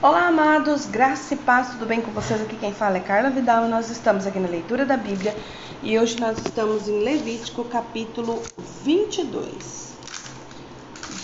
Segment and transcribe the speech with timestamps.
[0.00, 2.40] Olá, amados, graça e paz, tudo bem com vocês?
[2.40, 5.36] Aqui quem fala é Carla Vidal e nós estamos aqui na leitura da Bíblia
[5.82, 8.40] e hoje nós estamos em Levítico capítulo
[8.84, 9.94] 22.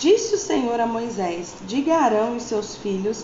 [0.01, 3.23] Disse o Senhor a Moisés: Diga a Arão e seus filhos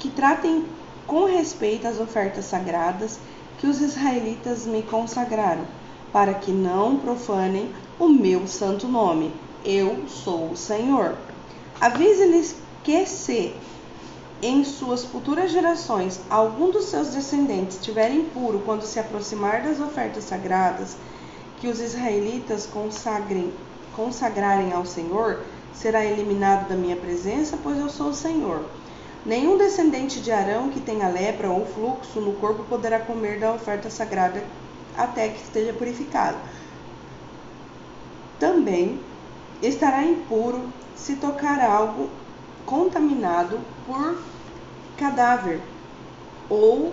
[0.00, 0.64] que tratem
[1.06, 3.20] com respeito as ofertas sagradas
[3.60, 5.64] que os israelitas me consagraram,
[6.12, 9.32] para que não profanem o meu santo nome.
[9.64, 11.14] Eu sou o Senhor.
[11.80, 13.54] Avise-lhes que se
[14.40, 20.24] em suas futuras gerações algum dos seus descendentes estiver impuro quando se aproximar das ofertas
[20.24, 20.96] sagradas
[21.60, 23.52] que os israelitas consagrem,
[23.96, 25.42] consagrarem ao Senhor,
[25.74, 28.64] será eliminado da minha presença, pois eu sou o Senhor.
[29.26, 33.90] Nenhum descendente de Arão que tenha lepra ou fluxo no corpo poderá comer da oferta
[33.90, 34.42] sagrada
[34.96, 36.38] até que esteja purificado.
[38.38, 39.00] Também
[39.60, 42.08] estará impuro se tocar algo
[42.68, 44.18] contaminado por
[44.98, 45.58] cadáver,
[46.50, 46.92] ou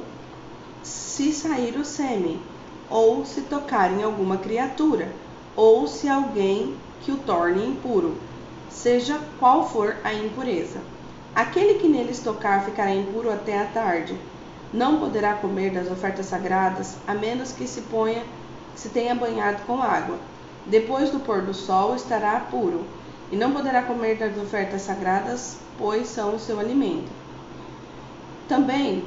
[0.82, 2.40] se sair o sêmen,
[2.90, 5.12] ou se tocar em alguma criatura,
[5.54, 8.16] ou se alguém que o torne impuro,
[8.70, 10.80] seja qual for a impureza.
[11.36, 14.17] Aquele que neles tocar ficará impuro até a tarde.
[14.73, 18.23] Não poderá comer das ofertas sagradas, a menos que se ponha,
[18.76, 20.17] se tenha banhado com água.
[20.66, 22.86] Depois do pôr do sol estará puro,
[23.31, 27.12] e não poderá comer das ofertas sagradas, pois são o seu alimento.
[28.48, 29.04] Também,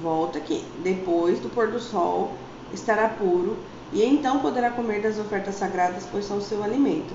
[0.00, 2.32] volta aqui, depois do pôr do sol
[2.72, 3.56] estará puro,
[3.92, 7.12] e então poderá comer das ofertas sagradas, pois são o seu alimento.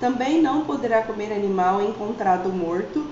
[0.00, 3.06] Também não poderá comer animal encontrado morto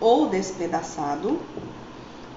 [0.00, 1.38] ou despedaçado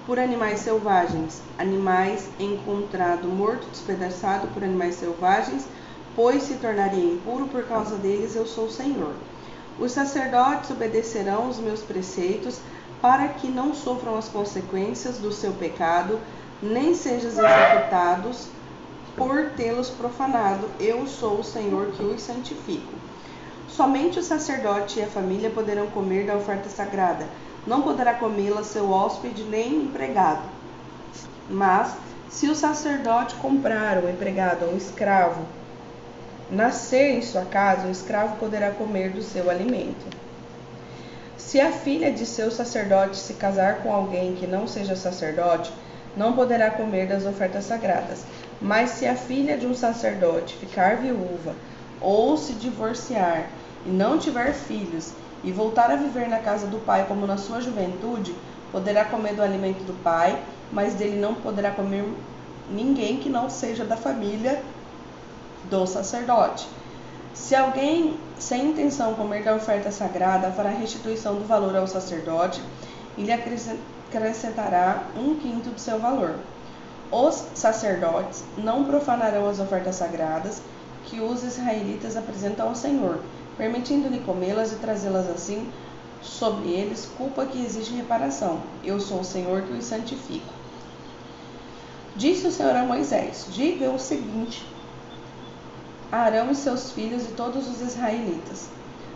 [0.06, 5.66] por animais selvagens, animais encontrado morto, despedaçado por animais selvagens,
[6.16, 9.12] pois se tornaria impuro por causa deles, eu sou o Senhor.
[9.78, 12.58] Os sacerdotes obedecerão os meus preceitos
[13.02, 16.18] para que não sofram as consequências do seu pecado,
[16.62, 18.48] nem sejam executados
[19.14, 20.66] por tê-los profanado.
[20.80, 22.94] Eu sou o Senhor que os santifico.
[23.68, 27.26] Somente o sacerdote e a família poderão comer da oferta sagrada.
[27.66, 30.48] Não poderá comê-la seu hóspede nem empregado.
[31.50, 31.94] Mas,
[32.30, 35.44] se o sacerdote comprar um empregado ou um escravo
[36.50, 40.06] nascer em sua casa, o escravo poderá comer do seu alimento.
[41.36, 45.72] Se a filha de seu sacerdote se casar com alguém que não seja sacerdote,
[46.16, 48.24] não poderá comer das ofertas sagradas.
[48.60, 51.54] Mas se a filha de um sacerdote ficar viúva
[52.00, 53.50] ou se divorciar
[53.84, 55.12] e não tiver filhos
[55.44, 58.34] e voltar a viver na casa do pai como na sua juventude,
[58.72, 60.38] poderá comer do alimento do pai,
[60.72, 62.04] mas dele não poderá comer
[62.70, 64.60] ninguém que não seja da família
[65.70, 66.66] do sacerdote.
[67.34, 72.62] Se alguém sem intenção comer da oferta sagrada, fará restituição do valor ao sacerdote
[73.16, 76.36] e lhe acrescentará um quinto do seu valor.
[77.10, 80.60] Os sacerdotes não profanarão as ofertas sagradas
[81.04, 83.20] que os israelitas apresentam ao Senhor,
[83.56, 85.70] permitindo-lhe comê-las e trazê-las assim
[86.20, 88.60] sobre eles, culpa que exige reparação.
[88.82, 90.52] Eu sou o Senhor que os santifico.
[92.16, 94.66] Disse o Senhor a Moisés: Diga o seguinte
[96.10, 98.68] Arão e seus filhos e todos os israelitas.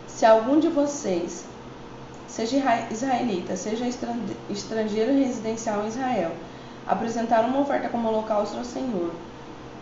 [0.07, 1.45] Se algum de vocês,
[2.27, 2.57] seja
[2.91, 3.85] israelita, seja
[4.49, 6.31] estrangeiro residencial em Israel,
[6.85, 9.11] apresentar uma oferta como holocausto ao Senhor,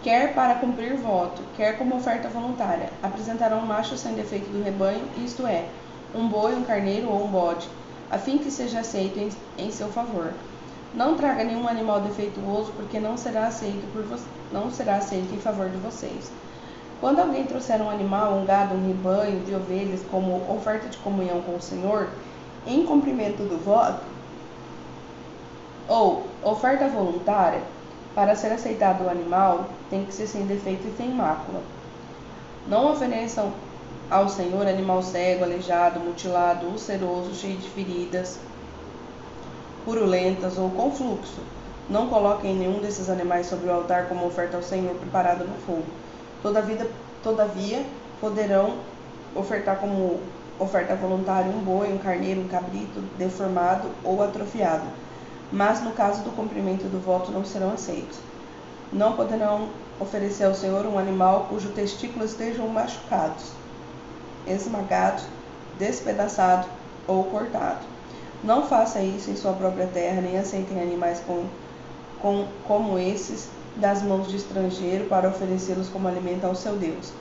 [0.04, 5.08] quer para cumprir voto, quer como oferta voluntária, apresentarão um macho sem defeito do rebanho,
[5.18, 5.66] isto é,
[6.14, 7.68] um boi, um carneiro ou um bode,
[8.12, 10.32] a fim que seja aceito em, em seu favor.
[10.94, 14.20] Não traga nenhum animal defeituoso, porque não será aceito por
[14.52, 16.32] não será aceito em favor de vocês.
[17.00, 21.42] Quando alguém trouxer um animal, um gado, um rebanho de ovelhas como oferta de comunhão
[21.42, 22.10] com o Senhor,
[22.68, 24.04] em cumprimento do voto,
[25.88, 27.62] ou oferta voluntária,
[28.14, 31.62] para ser aceitado o animal, tem que ser sem defeito e sem mácula.
[32.68, 33.54] Não ofereçam
[34.12, 38.40] ao Senhor animal cego, aleijado, mutilado, ulceroso, cheio de feridas,
[39.86, 41.40] purulentas ou com fluxo.
[41.90, 45.86] Não coloquem nenhum desses animais sobre o altar como oferta ao Senhor preparada no fogo
[46.42, 46.90] Todavia,
[47.22, 47.86] todavia
[48.22, 48.78] poderão
[49.36, 50.20] ofertar como
[50.60, 54.86] oferta voluntária um boi, um carneiro, um cabrito deformado ou atrofiado,
[55.52, 58.20] mas no caso do cumprimento do voto não serão aceitos.
[58.92, 59.70] Não poderão
[60.00, 63.52] oferecer ao Senhor um animal cujos testículos estejam machucados,
[64.48, 65.24] esmagados,
[65.78, 66.68] despedaçado
[67.08, 67.86] ou cortado.
[68.44, 71.46] Não faça isso em sua própria terra, nem aceitem animais com,
[72.22, 77.12] com, como esses das mãos de estrangeiro para oferecê-los como alimento ao seu Deus.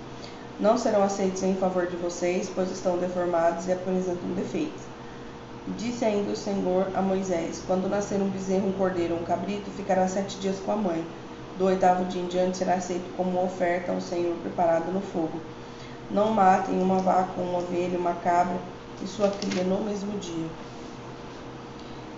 [0.60, 4.82] Não serão aceitos em favor de vocês, pois estão deformados e apresentam defeitos.
[5.76, 9.70] Disse ainda o Senhor a Moisés: Quando nascer um bezerro, um cordeiro ou um cabrito,
[9.70, 11.04] ficará sete dias com a mãe.
[11.58, 15.40] Do oitavo dia em diante será aceito como oferta ao Senhor preparada no fogo.
[16.10, 18.56] Não matem uma vaca, uma ovelha, uma cabra
[19.02, 20.46] e sua cria no mesmo dia.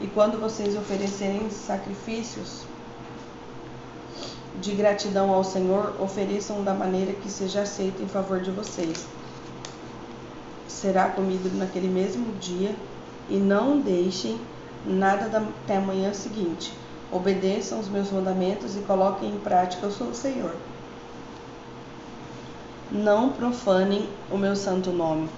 [0.00, 2.64] E quando vocês oferecerem sacrifícios
[4.60, 9.06] de gratidão ao Senhor, ofereçam da maneira que seja aceito em favor de vocês.
[10.68, 12.74] Será comido naquele mesmo dia
[13.28, 14.38] e não deixem
[14.86, 16.72] nada até a manhã seguinte.
[17.10, 19.86] Obedeçam os meus mandamentos e coloquem em prática.
[19.86, 20.54] Eu sou o Senhor.
[22.90, 25.28] Não profanem o meu santo nome.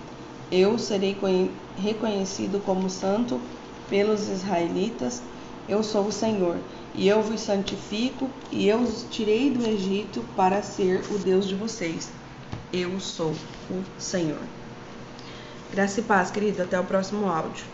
[0.51, 1.17] Eu serei
[1.77, 3.41] reconhecido como santo
[3.89, 5.23] pelos israelitas.
[5.69, 6.57] Eu sou o Senhor,
[6.95, 11.55] e eu vos santifico, e eu os tirei do Egito para ser o Deus de
[11.55, 12.11] vocês.
[12.73, 13.33] Eu sou
[13.71, 14.41] o Senhor.
[15.73, 16.63] Graça e paz, querido.
[16.63, 17.65] Até o próximo áudio.